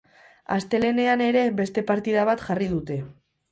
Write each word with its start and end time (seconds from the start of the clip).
Astelehenean 0.55 1.23
ere 1.27 1.45
beste 1.61 1.85
partida 1.93 2.25
bat 2.33 2.43
jarri 2.49 2.73
dute. 2.75 3.01